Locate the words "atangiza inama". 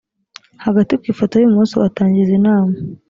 1.89-2.73